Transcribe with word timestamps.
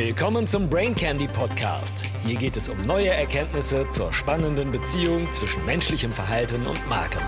Willkommen 0.00 0.46
zum 0.46 0.70
Brain 0.70 0.94
Candy 0.94 1.26
Podcast. 1.26 2.04
Hier 2.24 2.36
geht 2.36 2.56
es 2.56 2.68
um 2.68 2.80
neue 2.82 3.08
Erkenntnisse 3.08 3.88
zur 3.88 4.12
spannenden 4.12 4.70
Beziehung 4.70 5.26
zwischen 5.32 5.66
menschlichem 5.66 6.12
Verhalten 6.12 6.68
und 6.68 6.86
Marken. 6.86 7.18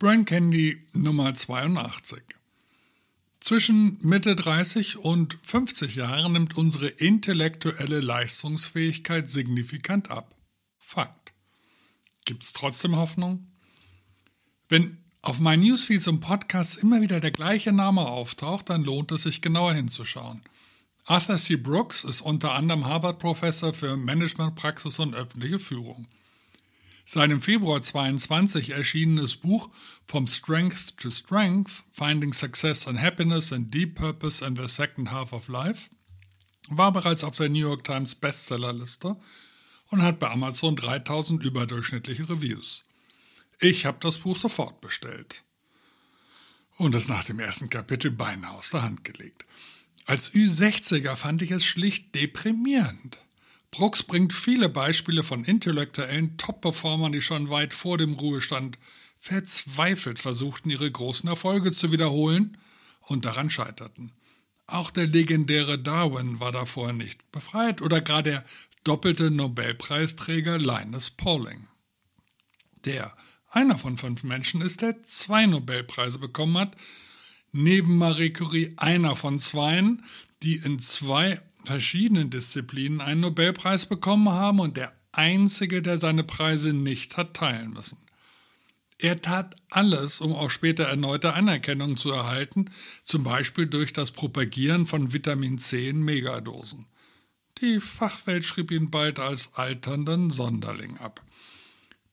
Brain 0.00 0.24
Candy 0.24 0.84
Nummer 0.94 1.32
82. 1.32 2.24
Zwischen 3.38 3.96
Mitte 4.02 4.34
30 4.34 4.96
und 4.96 5.38
50 5.42 5.94
Jahren 5.94 6.32
nimmt 6.32 6.56
unsere 6.56 6.88
intellektuelle 6.88 8.00
Leistungsfähigkeit 8.00 9.30
signifikant 9.30 10.10
ab. 10.10 10.34
Fakt. 10.76 11.34
Gibt 12.24 12.42
es 12.42 12.52
trotzdem 12.52 12.96
Hoffnung? 12.96 13.46
Wenn 14.68 15.05
auf 15.28 15.40
meinen 15.40 15.64
Newsfeeds 15.64 16.06
und 16.06 16.20
Podcasts 16.20 16.76
immer 16.76 17.00
wieder 17.00 17.18
der 17.18 17.32
gleiche 17.32 17.72
Name 17.72 18.02
auftaucht, 18.02 18.70
dann 18.70 18.84
lohnt 18.84 19.10
es 19.10 19.22
sich 19.22 19.42
genauer 19.42 19.74
hinzuschauen. 19.74 20.42
Arthur 21.04 21.36
C. 21.36 21.56
Brooks 21.56 22.04
ist 22.04 22.20
unter 22.20 22.52
anderem 22.52 22.84
Harvard-Professor 22.84 23.74
für 23.74 23.96
Managementpraxis 23.96 25.00
und 25.00 25.14
öffentliche 25.14 25.58
Führung. 25.58 26.06
Sein 27.04 27.32
im 27.32 27.40
Februar 27.40 27.82
22 27.82 28.70
erschienenes 28.70 29.36
Buch 29.36 29.68
From 30.06 30.28
Strength 30.28 30.96
to 30.98 31.10
Strength, 31.10 31.84
Finding 31.90 32.32
Success 32.32 32.86
and 32.86 33.00
Happiness 33.00 33.52
and 33.52 33.72
Deep 33.72 33.96
Purpose 33.96 34.44
in 34.44 34.54
the 34.54 34.68
Second 34.68 35.10
Half 35.10 35.32
of 35.32 35.48
Life 35.48 35.90
war 36.68 36.92
bereits 36.92 37.24
auf 37.24 37.36
der 37.36 37.48
New 37.48 37.58
York 37.58 37.84
Times 37.84 38.14
Bestsellerliste 38.14 39.16
und 39.88 40.02
hat 40.02 40.18
bei 40.18 40.30
Amazon 40.30 40.76
3000 40.76 41.44
überdurchschnittliche 41.44 42.28
Reviews. 42.28 42.84
Ich 43.58 43.86
habe 43.86 43.98
das 44.00 44.18
Buch 44.18 44.36
sofort 44.36 44.80
bestellt 44.80 45.44
und 46.76 46.94
es 46.94 47.08
nach 47.08 47.24
dem 47.24 47.40
ersten 47.40 47.70
Kapitel 47.70 48.10
beinahe 48.10 48.52
aus 48.52 48.70
der 48.70 48.82
Hand 48.82 49.04
gelegt. 49.04 49.46
Als 50.04 50.32
Ü60er 50.32 51.16
fand 51.16 51.42
ich 51.42 51.50
es 51.50 51.64
schlicht 51.64 52.14
deprimierend. 52.14 53.18
Brooks 53.70 54.02
bringt 54.02 54.32
viele 54.32 54.68
Beispiele 54.68 55.22
von 55.22 55.44
intellektuellen 55.44 56.36
Top-Performern, 56.36 57.12
die 57.12 57.20
schon 57.20 57.50
weit 57.50 57.74
vor 57.74 57.98
dem 57.98 58.12
Ruhestand 58.14 58.78
verzweifelt 59.18 60.18
versuchten, 60.18 60.70
ihre 60.70 60.90
großen 60.90 61.28
Erfolge 61.28 61.72
zu 61.72 61.90
wiederholen 61.90 62.58
und 63.00 63.24
daran 63.24 63.50
scheiterten. 63.50 64.12
Auch 64.66 64.90
der 64.90 65.06
legendäre 65.06 65.78
Darwin 65.78 66.40
war 66.40 66.52
davor 66.52 66.92
nicht 66.92 67.30
befreit 67.32 67.80
oder 67.80 68.00
gar 68.00 68.22
der 68.22 68.44
doppelte 68.84 69.30
Nobelpreisträger 69.30 70.58
Linus 70.58 71.10
Pauling. 71.10 71.66
Der 72.84 73.16
einer 73.56 73.78
von 73.78 73.96
fünf 73.96 74.22
Menschen 74.22 74.60
ist, 74.60 74.82
der 74.82 75.02
zwei 75.04 75.46
Nobelpreise 75.46 76.18
bekommen 76.18 76.58
hat. 76.58 76.76
Neben 77.52 77.96
Marie 77.96 78.30
Curie 78.30 78.74
einer 78.76 79.16
von 79.16 79.40
zweien, 79.40 80.04
die 80.42 80.56
in 80.56 80.78
zwei 80.78 81.40
verschiedenen 81.64 82.28
Disziplinen 82.28 83.00
einen 83.00 83.22
Nobelpreis 83.22 83.86
bekommen 83.86 84.28
haben 84.28 84.60
und 84.60 84.76
der 84.76 84.92
einzige, 85.10 85.80
der 85.80 85.96
seine 85.96 86.22
Preise 86.22 86.74
nicht 86.74 87.16
hat 87.16 87.32
teilen 87.32 87.72
müssen. 87.72 87.96
Er 88.98 89.22
tat 89.22 89.56
alles, 89.70 90.20
um 90.20 90.34
auch 90.34 90.50
später 90.50 90.84
erneute 90.84 91.32
Anerkennung 91.32 91.96
zu 91.96 92.10
erhalten, 92.10 92.70
zum 93.04 93.24
Beispiel 93.24 93.66
durch 93.66 93.94
das 93.94 94.12
Propagieren 94.12 94.84
von 94.84 95.14
Vitamin 95.14 95.56
C 95.56 95.88
in 95.88 96.02
Megadosen. 96.02 96.86
Die 97.62 97.80
Fachwelt 97.80 98.44
schrieb 98.44 98.70
ihn 98.70 98.90
bald 98.90 99.18
als 99.18 99.54
alternden 99.54 100.30
Sonderling 100.30 100.98
ab. 100.98 101.22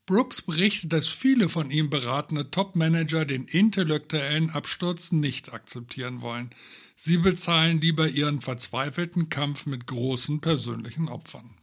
Brooks 0.05 0.41
berichtet, 0.41 0.91
dass 0.91 1.07
viele 1.07 1.47
von 1.47 1.71
ihm 1.71 1.89
beratene 1.89 2.51
Top-Manager 2.51 3.25
den 3.25 3.45
intellektuellen 3.45 4.49
Absturz 4.49 5.13
nicht 5.13 5.53
akzeptieren 5.53 6.21
wollen. 6.21 6.49
Sie 6.95 7.17
bezahlen 7.17 7.79
lieber 7.79 8.09
ihren 8.09 8.41
verzweifelten 8.41 9.29
Kampf 9.29 9.66
mit 9.66 9.88
großen 9.88 10.41
persönlichen 10.41 11.07
Opfern. 11.07 11.55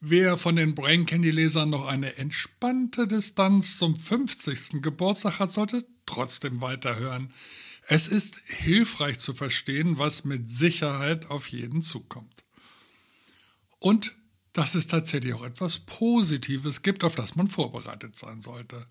Wer 0.00 0.36
von 0.36 0.56
den 0.56 0.74
Brain 0.74 1.06
Candy 1.06 1.30
Lesern 1.30 1.70
noch 1.70 1.86
eine 1.86 2.16
entspannte 2.16 3.06
Distanz 3.06 3.78
zum 3.78 3.96
50. 3.96 4.82
Geburtstag 4.82 5.38
hat, 5.38 5.50
sollte 5.50 5.86
trotzdem 6.04 6.60
weiterhören. 6.60 7.32
Es 7.86 8.08
ist 8.08 8.38
hilfreich 8.46 9.18
zu 9.18 9.32
verstehen, 9.32 9.98
was 9.98 10.24
mit 10.24 10.52
Sicherheit 10.52 11.30
auf 11.30 11.48
jeden 11.48 11.80
zukommt. 11.80 12.44
Und 13.78 14.14
dass 14.54 14.74
es 14.74 14.86
tatsächlich 14.86 15.34
auch 15.34 15.44
etwas 15.44 15.80
Positives 15.80 16.80
gibt, 16.82 17.04
auf 17.04 17.16
das 17.16 17.36
man 17.36 17.48
vorbereitet 17.48 18.16
sein 18.16 18.40
sollte. 18.40 18.86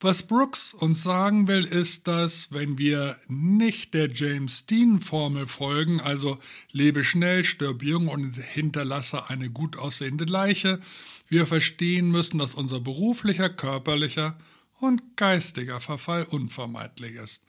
Was 0.00 0.24
Brooks 0.24 0.74
uns 0.74 1.04
sagen 1.04 1.46
will, 1.46 1.64
ist, 1.64 2.08
dass 2.08 2.50
wenn 2.50 2.76
wir 2.76 3.16
nicht 3.28 3.94
der 3.94 4.10
James 4.10 4.66
Dean-Formel 4.66 5.46
folgen, 5.46 6.00
also 6.00 6.40
lebe 6.72 7.04
schnell, 7.04 7.44
stirb 7.44 7.84
jung 7.84 8.08
und 8.08 8.34
hinterlasse 8.34 9.30
eine 9.30 9.48
gut 9.48 9.76
aussehende 9.76 10.24
Leiche, 10.24 10.80
wir 11.28 11.46
verstehen 11.46 12.10
müssen, 12.10 12.38
dass 12.38 12.54
unser 12.54 12.80
beruflicher, 12.80 13.48
körperlicher 13.48 14.36
und 14.80 15.16
geistiger 15.16 15.80
Verfall 15.80 16.24
unvermeidlich 16.24 17.14
ist. 17.14 17.44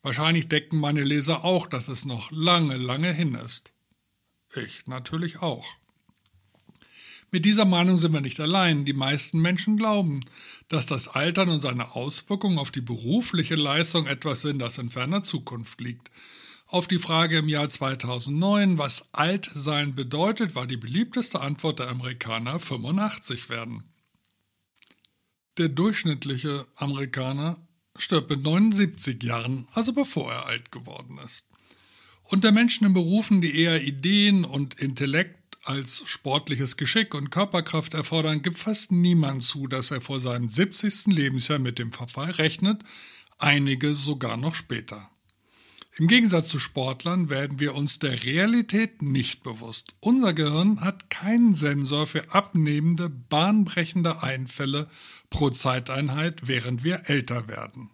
Wahrscheinlich 0.00 0.48
decken 0.48 0.80
meine 0.80 1.04
Leser 1.04 1.44
auch, 1.44 1.66
dass 1.66 1.88
es 1.88 2.06
noch 2.06 2.30
lange, 2.30 2.78
lange 2.78 3.12
hin 3.12 3.34
ist. 3.34 3.72
Ich 4.56 4.86
natürlich 4.86 5.42
auch. 5.42 5.81
Mit 7.34 7.46
dieser 7.46 7.64
Meinung 7.64 7.96
sind 7.96 8.12
wir 8.12 8.20
nicht 8.20 8.40
allein. 8.40 8.84
Die 8.84 8.92
meisten 8.92 9.40
Menschen 9.40 9.78
glauben, 9.78 10.20
dass 10.68 10.84
das 10.84 11.08
Altern 11.08 11.48
und 11.48 11.60
seine 11.60 11.92
Auswirkungen 11.92 12.58
auf 12.58 12.70
die 12.70 12.82
berufliche 12.82 13.54
Leistung 13.54 14.06
etwas 14.06 14.42
sind, 14.42 14.58
das 14.58 14.76
in 14.76 14.90
ferner 14.90 15.22
Zukunft 15.22 15.80
liegt. 15.80 16.10
Auf 16.66 16.88
die 16.88 16.98
Frage 16.98 17.38
im 17.38 17.48
Jahr 17.48 17.70
2009, 17.70 18.76
was 18.76 19.06
Altsein 19.12 19.94
bedeutet, 19.94 20.54
war 20.54 20.66
die 20.66 20.76
beliebteste 20.76 21.40
Antwort 21.40 21.78
der 21.78 21.88
Amerikaner 21.88 22.58
85 22.58 23.48
werden. 23.48 23.82
Der 25.56 25.70
durchschnittliche 25.70 26.66
Amerikaner 26.76 27.56
stirbt 27.96 28.28
mit 28.28 28.42
79 28.42 29.22
Jahren, 29.22 29.66
also 29.72 29.94
bevor 29.94 30.30
er 30.30 30.46
alt 30.46 30.70
geworden 30.70 31.18
ist. 31.24 31.46
Unter 32.24 32.52
Menschen 32.52 32.86
in 32.86 32.92
Berufen, 32.92 33.40
die 33.40 33.58
eher 33.58 33.82
Ideen 33.82 34.44
und 34.44 34.74
Intellekt 34.74 35.41
als 35.64 36.02
sportliches 36.06 36.76
Geschick 36.76 37.14
und 37.14 37.30
Körperkraft 37.30 37.94
erfordern, 37.94 38.42
gibt 38.42 38.58
fast 38.58 38.92
niemand 38.92 39.42
zu, 39.42 39.66
dass 39.66 39.90
er 39.90 40.00
vor 40.00 40.20
seinem 40.20 40.48
70. 40.48 41.06
Lebensjahr 41.06 41.58
mit 41.58 41.78
dem 41.78 41.92
Verfall 41.92 42.30
rechnet, 42.32 42.82
einige 43.38 43.94
sogar 43.94 44.36
noch 44.36 44.54
später. 44.54 45.08
Im 45.98 46.08
Gegensatz 46.08 46.48
zu 46.48 46.58
Sportlern 46.58 47.28
werden 47.28 47.60
wir 47.60 47.74
uns 47.74 47.98
der 47.98 48.24
Realität 48.24 49.02
nicht 49.02 49.42
bewusst. 49.42 49.94
Unser 50.00 50.32
Gehirn 50.32 50.80
hat 50.80 51.10
keinen 51.10 51.54
Sensor 51.54 52.06
für 52.06 52.32
abnehmende, 52.32 53.10
bahnbrechende 53.10 54.22
Einfälle 54.22 54.88
pro 55.28 55.50
Zeiteinheit, 55.50 56.48
während 56.48 56.82
wir 56.82 57.10
älter 57.10 57.46
werden. 57.46 57.90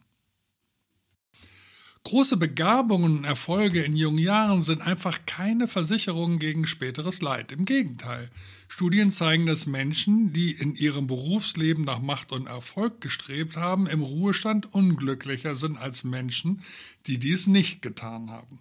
Große 2.05 2.37
Begabungen 2.37 3.19
und 3.19 3.25
Erfolge 3.25 3.83
in 3.83 3.97
jungen 3.97 4.19
Jahren 4.19 4.63
sind 4.63 4.81
einfach 4.81 5.21
keine 5.27 5.69
Versicherungen 5.69 6.39
gegen 6.39 6.67
späteres 6.67 7.21
Leid. 7.21 7.53
Im 7.53 7.65
Gegenteil. 7.65 8.31
Studien 8.69 9.11
zeigen, 9.11 9.47
dass 9.47 9.67
Menschen, 9.67 10.33
die 10.33 10.53
in 10.53 10.75
ihrem 10.75 11.07
Berufsleben 11.07 11.85
nach 11.85 12.01
Macht 12.01 12.33
und 12.33 12.47
Erfolg 12.47 13.01
gestrebt 13.01 13.57
haben, 13.57 13.87
im 13.87 14.03
Ruhestand 14.03 14.73
unglücklicher 14.73 15.55
sind 15.55 15.77
als 15.77 16.05
Menschen, 16.05 16.63
die 17.07 17.19
dies 17.19 17.47
nicht 17.47 17.83
getan 17.83 18.31
haben. 18.31 18.61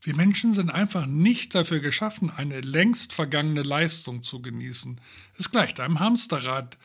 Wir 0.00 0.14
Menschen 0.16 0.52
sind 0.52 0.68
einfach 0.68 1.06
nicht 1.06 1.54
dafür 1.54 1.80
geschaffen, 1.80 2.30
eine 2.30 2.60
längst 2.60 3.12
vergangene 3.14 3.62
Leistung 3.62 4.22
zu 4.22 4.42
genießen. 4.42 5.00
Es 5.38 5.50
gleicht 5.50 5.80
einem 5.80 6.00
Hamsterrad, 6.00 6.76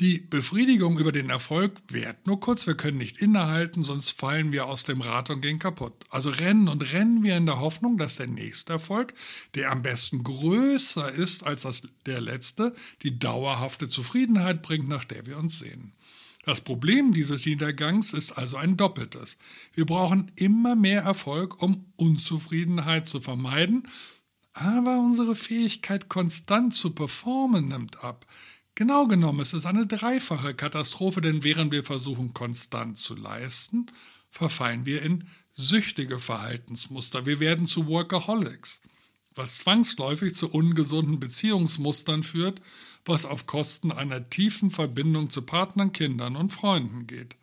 die 0.00 0.18
Befriedigung 0.18 0.98
über 0.98 1.12
den 1.12 1.30
Erfolg 1.30 1.72
währt 1.88 2.26
nur 2.26 2.40
kurz, 2.40 2.66
wir 2.66 2.76
können 2.76 2.98
nicht 2.98 3.18
innehalten, 3.18 3.84
sonst 3.84 4.18
fallen 4.18 4.50
wir 4.50 4.66
aus 4.66 4.84
dem 4.84 5.00
Rad 5.00 5.30
und 5.30 5.42
gehen 5.42 5.58
kaputt. 5.58 5.92
Also 6.10 6.30
rennen 6.30 6.68
und 6.68 6.92
rennen 6.92 7.22
wir 7.22 7.36
in 7.36 7.46
der 7.46 7.60
Hoffnung, 7.60 7.98
dass 7.98 8.16
der 8.16 8.26
nächste 8.26 8.74
Erfolg, 8.74 9.14
der 9.54 9.70
am 9.70 9.82
besten 9.82 10.24
größer 10.24 11.12
ist 11.12 11.44
als 11.46 11.62
das, 11.62 11.82
der 12.06 12.20
letzte, 12.20 12.74
die 13.02 13.18
dauerhafte 13.18 13.88
Zufriedenheit 13.88 14.62
bringt, 14.62 14.88
nach 14.88 15.04
der 15.04 15.26
wir 15.26 15.38
uns 15.38 15.58
sehen. 15.58 15.92
Das 16.44 16.60
Problem 16.60 17.12
dieses 17.12 17.46
Niedergangs 17.46 18.12
ist 18.12 18.32
also 18.32 18.56
ein 18.56 18.76
doppeltes. 18.76 19.38
Wir 19.74 19.86
brauchen 19.86 20.32
immer 20.34 20.74
mehr 20.74 21.02
Erfolg, 21.02 21.62
um 21.62 21.92
Unzufriedenheit 21.96 23.06
zu 23.06 23.20
vermeiden, 23.20 23.86
aber 24.52 24.98
unsere 24.98 25.36
Fähigkeit, 25.36 26.08
konstant 26.08 26.74
zu 26.74 26.90
performen, 26.90 27.68
nimmt 27.68 28.02
ab. 28.02 28.26
Genau 28.74 29.06
genommen 29.06 29.40
ist 29.40 29.52
es 29.52 29.66
eine 29.66 29.86
dreifache 29.86 30.54
Katastrophe, 30.54 31.20
denn 31.20 31.44
während 31.44 31.72
wir 31.72 31.84
versuchen, 31.84 32.32
konstant 32.32 32.98
zu 32.98 33.14
leisten, 33.14 33.86
verfallen 34.30 34.86
wir 34.86 35.02
in 35.02 35.28
süchtige 35.52 36.18
Verhaltensmuster. 36.18 37.26
Wir 37.26 37.38
werden 37.38 37.66
zu 37.66 37.86
Workaholics. 37.86 38.80
was 39.34 39.58
zwangsläufig 39.58 40.34
zu 40.34 40.50
ungesunden 40.50 41.18
Beziehungsmustern 41.18 42.22
führt, 42.22 42.60
was 43.04 43.24
auf 43.24 43.46
Kosten 43.46 43.90
einer 43.90 44.28
tiefen 44.28 44.70
Verbindung 44.70 45.30
zu 45.30 45.42
Partnern, 45.42 45.92
Kindern 45.92 46.36
und 46.36 46.50
Freunden 46.50 47.06
geht. 47.06 47.36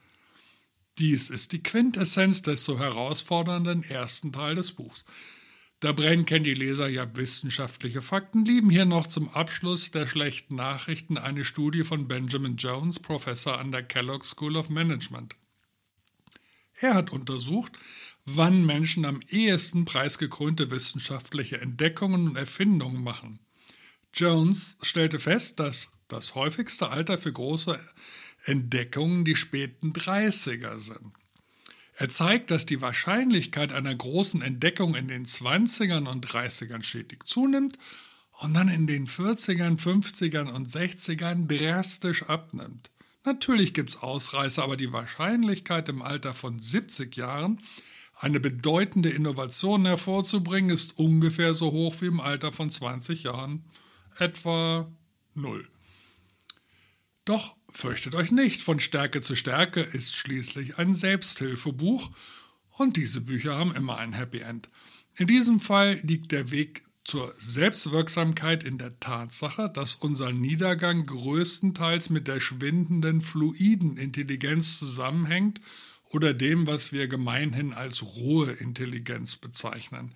Dies 0.98 1.30
ist 1.30 1.52
die 1.52 1.64
Quintessenz 1.64 2.42
des 2.42 2.64
so 2.64 2.78
herausfordernden 2.78 3.84
ersten 3.84 4.32
Teil 4.32 4.56
des 4.56 4.74
Buchs. 4.74 5.06
Da 5.80 5.94
brennen 5.94 6.26
kennen 6.26 6.44
die 6.44 6.54
Leser 6.54 6.90
ja 6.90 7.08
wissenschaftliche 7.16 8.02
Fakten, 8.02 8.44
lieben 8.44 8.70
hier 8.70 8.84
noch 8.84 9.08
zum 9.08 9.30
Abschluss 9.30 9.92
der 9.92 10.08
schlechten 10.08 10.56
Nachrichten 10.56 11.18
eine 11.18 11.46
Studie 11.46 11.86
von 11.86 12.06
Benjamin 12.06 12.58
Jones, 12.58 13.00
Professor 13.00 13.58
an 13.58 13.72
der 13.72 13.84
Kellogg 13.84 14.26
School 14.26 14.58
of 14.58 14.70
Management. 14.70 15.38
Er 16.82 16.96
hat 16.96 17.12
untersucht, 17.12 17.72
wann 18.26 18.66
Menschen 18.66 19.06
am 19.06 19.22
ehesten 19.30 19.86
preisgekrönte 19.86 20.70
wissenschaftliche 20.70 21.62
Entdeckungen 21.62 22.30
und 22.30 22.36
Erfindungen 22.36 23.02
machen. 23.02 23.40
Jones 24.14 24.78
stellte 24.82 25.20
fest, 25.20 25.62
dass 25.62 25.92
das 26.10 26.36
häufigste 26.36 26.90
Alter 26.90 27.18
für 27.18 27.32
große 27.32 27.80
Entdeckungen 28.44 29.24
die 29.24 29.36
späten 29.36 29.94
30er 29.94 30.78
sind. 30.78 31.14
Er 32.00 32.08
zeigt, 32.08 32.50
dass 32.50 32.66
die 32.66 32.80
Wahrscheinlichkeit 32.80 33.74
einer 33.74 33.94
großen 33.94 34.42
Entdeckung 34.42 34.96
in 34.96 35.10
den 35.10 35.26
20ern 35.26 36.08
und 36.08 36.26
30ern 36.26 36.82
stetig 36.82 37.26
zunimmt 37.26 37.78
und 38.40 38.54
dann 38.54 38.70
in 38.70 38.88
den 38.88 39.06
40ern, 39.06 39.78
50ern 39.78 40.50
und 40.50 40.70
60ern 40.70 41.46
drastisch 41.46 42.24
abnimmt. 42.24 42.90
Natürlich 43.26 43.74
gibt 43.74 43.90
es 43.90 43.98
Ausreißer, 43.98 44.64
aber 44.64 44.78
die 44.78 44.94
Wahrscheinlichkeit 44.94 45.90
im 45.90 46.02
Alter 46.02 46.34
von 46.34 46.58
70 46.58 47.18
Jahren 47.18 47.60
eine 48.16 48.40
bedeutende 48.40 49.10
Innovation 49.10 49.86
hervorzubringen, 49.86 50.70
ist 50.70 50.98
ungefähr 51.00 51.54
so 51.54 51.74
hoch 51.74 51.96
wie 52.00 52.06
im 52.06 52.22
Alter 52.22 52.54
von 52.54 52.70
20 52.70 53.24
Jahren, 53.24 53.66
etwa 54.20 54.90
null. 55.34 55.68
Doch 57.26 57.58
fürchtet 57.72 58.16
euch 58.16 58.32
nicht, 58.32 58.62
von 58.62 58.80
Stärke 58.80 59.22
zu 59.22 59.36
Stärke 59.36 59.82
ist 59.82 60.16
schließlich 60.16 60.78
ein 60.78 60.94
Selbsthilfebuch 60.96 62.12
und 62.72 62.98
diese 62.98 63.22
Bücher 63.22 63.58
haben 63.58 63.76
immer 63.76 63.98
ein 63.98 64.14
Happy 64.14 64.40
End. 64.40 64.70
In 65.18 65.28
diesem 65.28 65.60
Fall 65.60 66.00
liegt 66.04 66.32
der 66.32 66.52
Weg 66.52 66.84
zur 67.04 67.34
Selbstwirksamkeit 67.38 68.64
in 68.64 68.78
der 68.78 69.00
Tatsache, 69.00 69.70
dass 69.70 69.96
unser 69.96 70.32
Niedergang 70.32 71.06
größtenteils 71.06 72.10
mit 72.10 72.28
der 72.28 72.40
schwindenden 72.40 73.22
fluiden 73.22 73.98
Intelligenz 73.98 74.78
zusammenhängt 74.78 75.60
oder 76.10 76.34
dem, 76.34 76.68
was 76.68 76.92
wir 76.92 77.08
gemeinhin 77.08 77.74
als 77.74 78.04
rohe 78.04 78.52
Intelligenz 78.52 79.38
bezeichnen. 79.38 80.14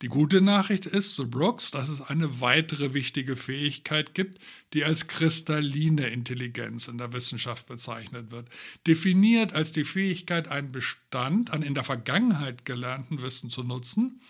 Die 0.00 0.08
gute 0.08 0.40
Nachricht 0.40 0.86
ist, 0.86 1.16
so 1.16 1.26
Brooks, 1.26 1.72
dass 1.72 1.88
es 1.88 2.00
eine 2.00 2.40
weitere 2.40 2.94
wichtige 2.94 3.34
Fähigkeit 3.34 4.14
gibt, 4.14 4.38
die 4.72 4.84
als 4.84 5.08
kristalline 5.08 6.06
Intelligenz 6.06 6.86
in 6.86 6.98
der 6.98 7.12
Wissenschaft 7.12 7.66
bezeichnet 7.66 8.30
wird. 8.30 8.48
Definiert 8.86 9.54
als 9.54 9.72
die 9.72 9.82
Fähigkeit, 9.82 10.48
einen 10.48 10.70
Bestand 10.70 11.50
an 11.50 11.62
in 11.62 11.74
der 11.74 11.82
Vergangenheit 11.82 12.64
gelernten 12.64 13.22
Wissen 13.22 13.50
zu 13.50 13.64
nutzen, 13.64 14.20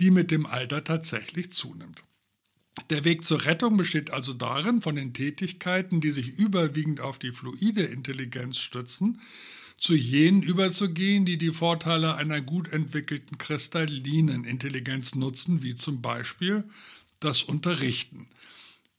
die 0.00 0.10
mit 0.10 0.32
dem 0.32 0.44
Alter 0.44 0.82
tatsächlich 0.82 1.52
zunimmt. 1.52 2.02
Der 2.90 3.04
Weg 3.04 3.24
zur 3.24 3.44
Rettung 3.44 3.76
besteht 3.76 4.10
also 4.10 4.32
darin, 4.32 4.82
von 4.82 4.96
den 4.96 5.14
Tätigkeiten, 5.14 6.00
die 6.00 6.10
sich 6.10 6.38
überwiegend 6.38 7.00
auf 7.00 7.18
die 7.18 7.32
fluide 7.32 7.82
Intelligenz 7.82 8.58
stützen, 8.58 9.20
zu 9.76 9.94
jenen 9.94 10.42
überzugehen, 10.42 11.24
die 11.24 11.38
die 11.38 11.50
Vorteile 11.50 12.16
einer 12.16 12.40
gut 12.40 12.72
entwickelten 12.72 13.38
kristallinen 13.38 14.44
Intelligenz 14.44 15.14
nutzen, 15.14 15.62
wie 15.62 15.76
zum 15.76 16.00
Beispiel 16.00 16.64
das 17.20 17.42
Unterrichten. 17.42 18.28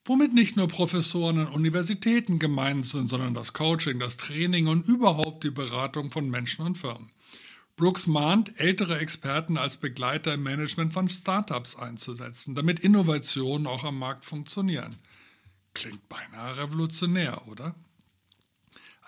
Womit 0.05 0.33
nicht 0.33 0.55
nur 0.55 0.67
Professoren 0.67 1.39
an 1.39 1.47
Universitäten 1.47 2.39
gemeint 2.39 2.85
sind, 2.85 3.07
sondern 3.09 3.33
das 3.33 3.53
Coaching, 3.53 3.99
das 3.99 4.17
Training 4.17 4.67
und 4.67 4.87
überhaupt 4.87 5.43
die 5.43 5.51
Beratung 5.51 6.09
von 6.09 6.29
Menschen 6.29 6.65
und 6.65 6.77
Firmen. 6.77 7.11
Brooks 7.75 8.07
mahnt, 8.07 8.59
ältere 8.59 8.97
Experten 8.99 9.57
als 9.57 9.77
Begleiter 9.77 10.33
im 10.33 10.43
Management 10.43 10.93
von 10.93 11.07
Startups 11.09 11.75
einzusetzen, 11.75 12.55
damit 12.55 12.79
Innovationen 12.79 13.67
auch 13.67 13.83
am 13.83 13.99
Markt 13.99 14.25
funktionieren. 14.25 14.97
Klingt 15.73 16.07
beinahe 16.09 16.57
revolutionär, 16.57 17.47
oder? 17.47 17.75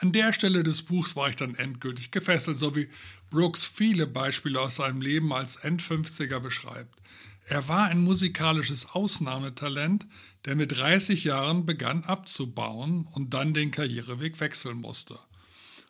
An 0.01 0.13
der 0.13 0.31
Stelle 0.31 0.63
des 0.63 0.83
Buchs 0.83 1.17
war 1.17 1.29
ich 1.29 1.35
dann 1.35 1.55
endgültig 1.55 2.11
gefesselt, 2.11 2.55
so 2.55 2.73
wie 2.73 2.87
Brooks 3.29 3.65
viele 3.65 4.07
Beispiele 4.07 4.61
aus 4.61 4.75
seinem 4.75 5.01
Leben 5.01 5.33
als 5.33 5.57
End-50er 5.57 6.39
beschreibt. 6.39 7.01
Er 7.45 7.67
war 7.67 7.87
ein 7.87 8.01
musikalisches 8.01 8.91
Ausnahmetalent, 8.91 10.05
der 10.45 10.55
mit 10.55 10.77
30 10.77 11.25
Jahren 11.25 11.65
begann 11.65 12.05
abzubauen 12.05 13.09
und 13.11 13.33
dann 13.33 13.53
den 13.53 13.71
Karriereweg 13.71 14.39
wechseln 14.39 14.77
musste. 14.77 15.19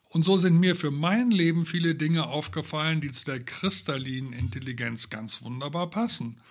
Und 0.07 0.25
so 0.25 0.39
sind 0.39 0.59
mir 0.59 0.75
für 0.75 0.89
mein 0.89 1.29
Leben 1.29 1.67
viele 1.67 1.93
Dinge 1.93 2.25
aufgefallen, 2.25 3.01
die 3.01 3.11
zu 3.11 3.25
der 3.25 3.43
kristallinen 3.43 4.33
Intelligenz 4.33 5.09
ganz 5.09 5.43
wunderbar 5.43 5.87
passen. 5.91 6.41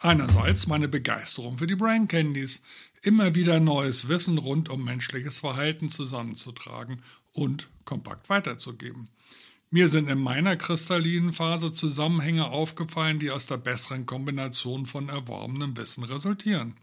Einerseits 0.00 0.66
meine 0.66 0.88
Begeisterung 0.88 1.56
für 1.56 1.66
die 1.66 1.74
Brain 1.74 2.06
Candies, 2.06 2.60
immer 3.02 3.34
wieder 3.34 3.60
neues 3.60 4.08
Wissen 4.08 4.36
rund 4.36 4.68
um 4.68 4.84
menschliches 4.84 5.38
Verhalten 5.38 5.88
zusammenzutragen 5.88 7.00
und 7.32 7.68
kompakt 7.86 8.28
weiterzugeben. 8.28 9.08
Mir 9.70 9.88
sind 9.88 10.08
in 10.08 10.20
meiner 10.20 10.54
kristallinen 10.56 11.32
Phase 11.32 11.72
Zusammenhänge 11.72 12.46
aufgefallen, 12.46 13.18
die 13.18 13.30
aus 13.30 13.46
der 13.46 13.56
besseren 13.56 14.04
Kombination 14.04 14.84
von 14.84 15.08
erworbenem 15.08 15.76
Wissen 15.78 16.04
resultieren. 16.04 16.76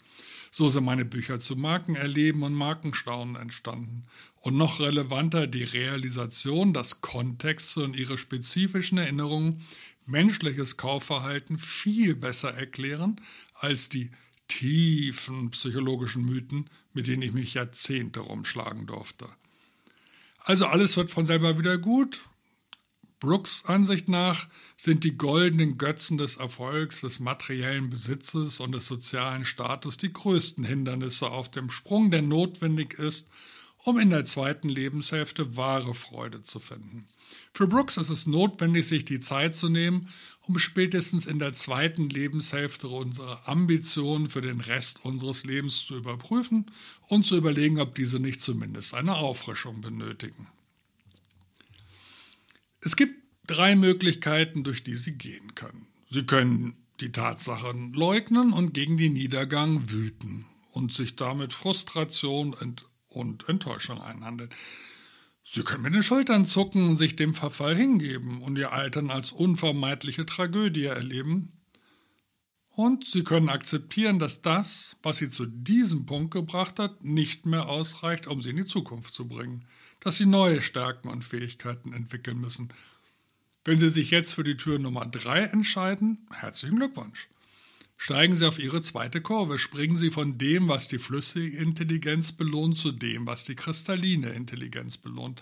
So 0.51 0.69
sind 0.69 0.83
meine 0.83 1.05
Bücher 1.05 1.39
zu 1.39 1.55
Markenerleben 1.55 2.43
und 2.43 2.53
Markenstaunen 2.53 3.35
entstanden. 3.35 4.05
Und 4.41 4.57
noch 4.57 4.79
relevanter 4.79 5.47
die 5.47 5.63
Realisation, 5.63 6.73
dass 6.73 7.01
Kontexte 7.01 7.83
und 7.83 7.95
ihre 7.95 8.17
spezifischen 8.17 8.97
Erinnerungen 8.97 9.61
menschliches 10.05 10.77
Kaufverhalten 10.77 11.57
viel 11.57 12.15
besser 12.15 12.53
erklären 12.53 13.19
als 13.55 13.89
die 13.89 14.11
tiefen 14.47 15.51
psychologischen 15.51 16.25
Mythen, 16.25 16.69
mit 16.93 17.07
denen 17.07 17.21
ich 17.21 17.33
mich 17.33 17.53
Jahrzehnte 17.53 18.19
rumschlagen 18.19 18.85
durfte. 18.85 19.27
Also 20.39 20.65
alles 20.67 20.97
wird 20.97 21.11
von 21.11 21.25
selber 21.25 21.57
wieder 21.57 21.77
gut. 21.77 22.21
Brooks 23.19 23.63
Ansicht 23.65 24.09
nach 24.09 24.49
sind 24.75 25.05
die 25.05 25.15
goldenen 25.15 25.77
Götzen 25.77 26.17
des 26.17 26.35
Erfolgs, 26.35 27.01
des 27.01 27.21
materiellen 27.21 27.89
Besitzes 27.89 28.59
und 28.59 28.73
des 28.73 28.85
sozialen 28.85 29.45
Status 29.45 29.95
die 29.95 30.11
größten 30.11 30.65
Hindernisse 30.65 31.29
auf 31.29 31.49
dem 31.49 31.69
Sprung, 31.69 32.11
der 32.11 32.21
notwendig 32.21 32.95
ist, 32.95 33.29
um 33.83 33.99
in 33.99 34.09
der 34.09 34.23
zweiten 34.23 34.69
Lebenshälfte 34.69 35.57
wahre 35.57 35.93
Freude 35.93 36.41
zu 36.41 36.59
finden. 36.59 37.05
Für 37.53 37.67
Brooks 37.67 37.97
ist 37.97 38.09
es 38.09 38.25
notwendig, 38.25 38.87
sich 38.87 39.03
die 39.03 39.19
Zeit 39.19 39.55
zu 39.55 39.67
nehmen, 39.67 40.09
um 40.41 40.57
spätestens 40.57 41.25
in 41.25 41.37
der 41.37 41.53
zweiten 41.53 42.09
Lebenshälfte 42.09 42.87
unsere 42.87 43.45
Ambitionen 43.47 44.29
für 44.29 44.41
den 44.41 44.61
Rest 44.61 45.03
unseres 45.03 45.43
Lebens 45.43 45.85
zu 45.85 45.95
überprüfen 45.95 46.71
und 47.09 47.25
zu 47.25 47.35
überlegen, 47.35 47.79
ob 47.79 47.95
diese 47.95 48.19
nicht 48.19 48.39
zumindest 48.39 48.93
eine 48.93 49.15
Auffrischung 49.15 49.81
benötigen. 49.81 50.47
Es 52.79 52.95
gibt 52.95 53.15
drei 53.47 53.75
Möglichkeiten, 53.75 54.63
durch 54.63 54.83
die 54.83 54.95
Sie 54.95 55.13
gehen 55.13 55.55
können. 55.55 55.87
Sie 56.09 56.25
können 56.25 56.75
die 57.01 57.11
Tatsachen 57.11 57.93
leugnen 57.93 58.53
und 58.53 58.73
gegen 58.73 58.97
den 58.97 59.13
Niedergang 59.13 59.91
wüten 59.91 60.45
und 60.71 60.93
sich 60.93 61.15
damit 61.15 61.51
Frustration 61.53 62.53
und 62.53 62.85
und 63.15 63.47
Enttäuschung 63.47 64.01
einhandeln. 64.01 64.49
Sie 65.43 65.63
können 65.63 65.83
mit 65.83 65.93
den 65.93 66.03
Schultern 66.03 66.45
zucken 66.45 66.95
sich 66.95 67.15
dem 67.15 67.33
Verfall 67.33 67.75
hingeben 67.75 68.41
und 68.41 68.57
ihr 68.57 68.71
Altern 68.71 69.09
als 69.09 69.31
unvermeidliche 69.31 70.25
Tragödie 70.25 70.85
erleben. 70.85 71.51
Und 72.69 73.05
Sie 73.05 73.23
können 73.23 73.49
akzeptieren, 73.49 74.17
dass 74.19 74.41
das, 74.41 74.95
was 75.03 75.17
Sie 75.17 75.29
zu 75.29 75.45
diesem 75.45 76.05
Punkt 76.05 76.33
gebracht 76.33 76.79
hat, 76.79 77.03
nicht 77.03 77.45
mehr 77.45 77.67
ausreicht, 77.67 78.25
um 78.25 78.41
Sie 78.41 78.49
in 78.49 78.55
die 78.55 78.65
Zukunft 78.65 79.13
zu 79.13 79.27
bringen. 79.27 79.65
Dass 79.99 80.17
Sie 80.17 80.25
neue 80.25 80.61
Stärken 80.61 81.09
und 81.09 81.23
Fähigkeiten 81.23 81.93
entwickeln 81.93 82.39
müssen. 82.39 82.69
Wenn 83.63 83.77
Sie 83.77 83.89
sich 83.89 84.11
jetzt 84.11 84.33
für 84.33 84.43
die 84.43 84.57
Tür 84.57 84.79
Nummer 84.79 85.05
3 85.05 85.43
entscheiden, 85.43 86.25
herzlichen 86.31 86.77
Glückwunsch. 86.77 87.29
Steigen 87.97 88.35
Sie 88.35 88.47
auf 88.47 88.59
Ihre 88.59 88.81
zweite 88.81 89.21
Kurve, 89.21 89.57
springen 89.57 89.97
Sie 89.97 90.11
von 90.11 90.37
dem, 90.37 90.67
was 90.67 90.87
die 90.87 90.99
flüssige 90.99 91.57
Intelligenz 91.57 92.31
belohnt, 92.31 92.77
zu 92.77 92.91
dem, 92.91 93.25
was 93.25 93.43
die 93.43 93.55
kristalline 93.55 94.29
Intelligenz 94.29 94.97
belohnt. 94.97 95.41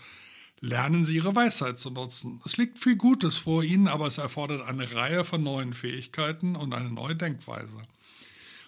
Lernen 0.60 1.06
Sie 1.06 1.16
Ihre 1.16 1.36
Weisheit 1.36 1.80
zu 1.80 1.90
nutzen. 1.90 2.40
Es 2.46 2.58
liegt 2.58 2.78
viel 2.78 2.96
Gutes 2.96 3.38
vor 3.38 3.64
Ihnen, 3.64 3.88
aber 3.88 4.06
es 4.06 4.20
erfordert 4.20 4.62
eine 4.62 4.94
Reihe 4.94 5.24
von 5.24 5.42
neuen 5.42 5.74
Fähigkeiten 5.74 6.56
und 6.56 6.74
eine 6.74 6.92
neue 6.92 7.16
Denkweise. 7.16 7.82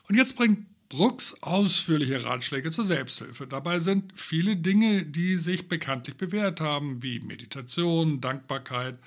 Und 0.09 0.15
jetzt 0.15 0.37
bringt 0.37 0.65
Brooks 0.89 1.35
ausführliche 1.41 2.23
Ratschläge 2.23 2.71
zur 2.71 2.85
Selbsthilfe. 2.85 3.47
Dabei 3.47 3.79
sind 3.79 4.11
viele 4.15 4.55
Dinge, 4.55 5.05
die 5.05 5.37
sich 5.37 5.67
bekanntlich 5.67 6.17
bewährt 6.17 6.61
haben, 6.61 7.01
wie 7.01 7.19
Meditation, 7.19 8.21
Dankbarkeit, 8.21 8.97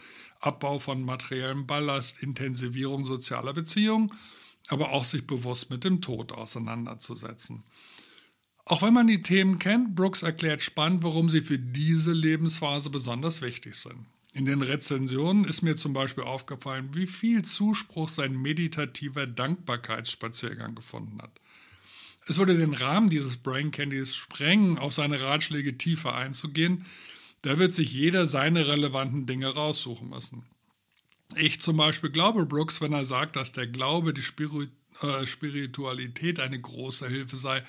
Abbau 0.41 0.79
von 0.79 1.03
materiellem 1.03 1.67
Ballast, 1.67 2.23
Intensivierung 2.23 3.05
sozialer 3.05 3.53
Beziehungen 3.53 4.13
aber 4.69 4.91
auch 4.91 5.05
sich 5.05 5.27
bewusst 5.27 5.71
mit 5.71 5.85
dem 5.85 6.01
Tod 6.01 6.33
auseinanderzusetzen. 6.33 7.65
Auch 8.65 8.83
wenn 8.83 8.95
man 8.95 9.07
die 9.07 9.23
Themen 9.23 9.61
kennt, 9.61 9.95
Brooks 9.95 10.23
erklärt 10.23 10.61
spannend, 10.61 11.05
warum 11.05 11.31
sie 11.31 11.41
für 11.41 11.59
diese 11.59 12.13
Lebensphase 12.13 12.91
besonders 12.91 13.41
wichtig 13.41 13.77
sind. 13.77 14.07
In 14.35 14.45
den 14.45 14.61
Rezensionen 14.61 15.45
ist 15.45 15.63
mir 15.63 15.77
zum 15.77 15.93
Beispiel 15.93 16.25
aufgefallen, 16.25 16.91
wie 16.93 17.07
viel 17.07 17.43
Zuspruch 17.43 18.09
sein 18.09 18.37
meditativer 18.37 19.27
Dankbarkeitsspaziergang 19.27 20.75
gefunden 20.75 21.23
hat. 21.23 21.41
Es 22.29 22.39
würde 22.39 22.57
den 22.57 22.75
Rahmen 22.75 23.09
dieses 23.09 23.37
Brain 23.37 23.71
Candys 23.71 24.17
sprengen, 24.17 24.79
auf 24.79 24.93
seine 24.93 25.21
Ratschläge 25.21 25.79
tiefer 25.79 26.15
einzugehen. 26.15 26.85
Da 27.43 27.59
wird 27.59 27.73
sich 27.73 27.95
jeder 27.95 28.27
seine 28.27 28.67
relevanten 28.67 29.27
Dinge 29.27 29.47
raussuchen 29.47 30.11
müssen. 30.11 30.45
Ich 31.35 31.61
zum 31.61 31.77
Beispiel 31.77 32.11
glaube 32.11 32.47
Brooks, 32.47 32.81
wenn 32.81 32.93
er 32.93 33.05
sagt, 33.05 33.37
dass 33.37 33.53
der 33.53 33.67
Glaube, 33.67 34.15
die 34.15 34.23
Spirit 34.23 34.71
äh, 35.03 35.27
Spiritualität 35.27 36.41
eine 36.41 36.61
große 36.61 37.09
Hilfe 37.09 37.37
sei. 37.37 37.63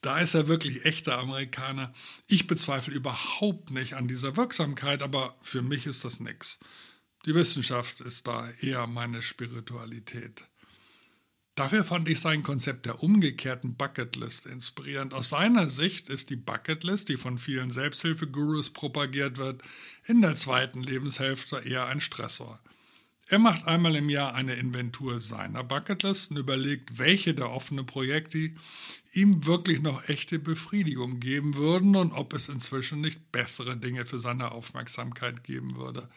Da 0.00 0.20
ist 0.20 0.34
er 0.34 0.48
wirklich 0.48 0.84
echter 0.84 1.18
Amerikaner. 1.18 1.92
Ich 2.26 2.46
bezweifle 2.46 2.94
überhaupt 2.94 3.70
nicht 3.70 3.94
an 3.94 4.08
dieser 4.08 4.36
Wirksamkeit, 4.36 5.02
aber 5.02 5.36
für 5.42 5.62
mich 5.62 5.86
ist 5.86 6.04
das 6.04 6.20
nichts. 6.20 6.58
Die 7.26 7.34
Wissenschaft 7.34 8.00
ist 8.00 8.26
da 8.26 8.48
eher 8.60 8.86
meine 8.86 9.20
Spiritualität. 9.20 10.44
Dafür 11.54 11.84
fand 11.84 12.08
ich 12.08 12.20
sein 12.20 12.42
Konzept 12.42 12.86
der 12.86 13.02
umgekehrten 13.02 13.76
Bucketlist 13.76 14.46
inspirierend. 14.46 15.12
Aus 15.12 15.28
seiner 15.28 15.68
Sicht 15.68 16.08
ist 16.08 16.30
die 16.30 16.36
Bucketlist, 16.36 17.10
die 17.10 17.18
von 17.18 17.36
vielen 17.36 17.68
Selbsthilfegurus 17.68 18.70
propagiert 18.70 19.36
wird, 19.36 19.60
in 20.06 20.22
der 20.22 20.36
zweiten 20.36 20.82
Lebenshälfte 20.82 21.58
eher 21.58 21.84
ein 21.86 22.00
Stressor. 22.00 22.58
Er 23.30 23.38
macht 23.38 23.68
einmal 23.68 23.94
im 23.94 24.08
Jahr 24.08 24.34
eine 24.34 24.54
Inventur 24.54 25.20
seiner 25.20 25.62
Bucketlist 25.62 26.32
und 26.32 26.38
überlegt, 26.38 26.98
welche 26.98 27.32
der 27.32 27.48
offenen 27.48 27.86
Projekte 27.86 28.50
ihm 29.12 29.46
wirklich 29.46 29.82
noch 29.82 30.08
echte 30.08 30.40
Befriedigung 30.40 31.20
geben 31.20 31.54
würden 31.54 31.94
und 31.94 32.10
ob 32.10 32.34
es 32.34 32.48
inzwischen 32.48 33.00
nicht 33.00 33.30
bessere 33.30 33.76
Dinge 33.76 34.04
für 34.04 34.18
seine 34.18 34.50
Aufmerksamkeit 34.50 35.44
geben 35.44 35.76
würde. 35.76 36.08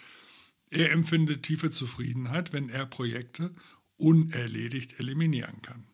Er 0.72 0.92
empfindet 0.92 1.44
tiefe 1.44 1.70
Zufriedenheit, 1.70 2.52
wenn 2.52 2.70
er 2.70 2.88
Projekte 2.88 3.54
unerledigt 3.98 5.00
eliminieren 5.00 5.62
kann. 5.62 5.86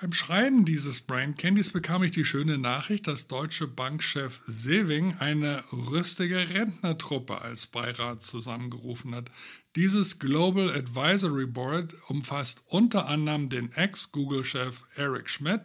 Beim 0.00 0.12
Schreiben 0.12 0.64
dieses 0.64 1.00
Brain 1.02 1.36
Candys 1.36 1.70
bekam 1.70 2.02
ich 2.02 2.10
die 2.10 2.24
schöne 2.24 2.58
Nachricht, 2.58 3.06
dass 3.06 3.28
deutsche 3.28 3.68
Bankchef 3.68 4.40
Sewing 4.44 5.14
eine 5.18 5.62
rüstige 5.72 6.50
Rentnertruppe 6.50 7.40
als 7.40 7.68
Beirat 7.68 8.20
zusammengerufen 8.20 9.14
hat. 9.14 9.30
Dieses 9.76 10.18
Global 10.18 10.68
Advisory 10.68 11.46
Board 11.46 11.94
umfasst 12.08 12.64
unter 12.66 13.06
anderem 13.06 13.48
den 13.48 13.70
Ex-Google-Chef 13.70 14.82
Eric 14.96 15.30
Schmidt, 15.30 15.62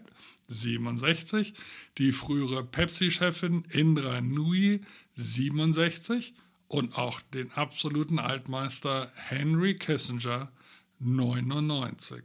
67, 0.47 1.55
die 1.97 2.11
frühere 2.11 2.63
Pepsi-Chefin 2.63 3.65
Indra 3.69 4.21
Nui, 4.21 4.81
67 5.15 6.35
und 6.67 6.95
auch 6.95 7.19
den 7.21 7.51
absoluten 7.53 8.19
Altmeister 8.19 9.11
Henry 9.15 9.73
Kissinger, 9.75 10.51
99. 10.99 12.23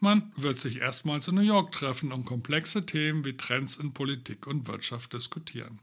Man 0.00 0.30
wird 0.36 0.58
sich 0.58 0.78
erstmals 0.78 1.28
in 1.28 1.36
New 1.36 1.40
York 1.40 1.72
treffen 1.72 2.12
und 2.12 2.26
komplexe 2.26 2.84
Themen 2.84 3.24
wie 3.24 3.36
Trends 3.36 3.76
in 3.76 3.92
Politik 3.92 4.46
und 4.46 4.68
Wirtschaft 4.68 5.12
diskutieren. 5.12 5.80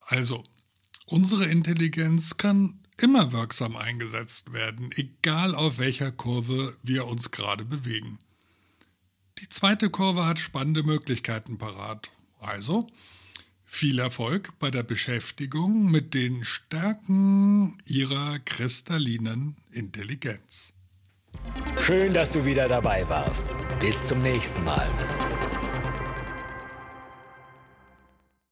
Also, 0.00 0.44
unsere 1.06 1.46
Intelligenz 1.46 2.36
kann 2.36 2.80
immer 3.00 3.32
wirksam 3.32 3.76
eingesetzt 3.76 4.52
werden, 4.52 4.90
egal 4.96 5.54
auf 5.54 5.78
welcher 5.78 6.10
Kurve 6.10 6.76
wir 6.82 7.06
uns 7.06 7.30
gerade 7.30 7.64
bewegen. 7.64 8.18
Die 9.38 9.48
zweite 9.48 9.90
Kurve 9.90 10.24
hat 10.24 10.40
spannende 10.40 10.82
Möglichkeiten 10.82 11.58
parat. 11.58 12.10
Also, 12.38 12.86
viel 13.64 13.98
Erfolg 13.98 14.58
bei 14.58 14.70
der 14.70 14.82
Beschäftigung 14.82 15.90
mit 15.90 16.14
den 16.14 16.44
Stärken 16.44 17.76
Ihrer 17.84 18.38
kristallinen 18.38 19.56
Intelligenz. 19.70 20.72
Schön, 21.80 22.12
dass 22.12 22.30
du 22.30 22.44
wieder 22.44 22.66
dabei 22.66 23.04
warst. 23.08 23.54
Bis 23.80 24.02
zum 24.02 24.22
nächsten 24.22 24.64
Mal. 24.64 24.88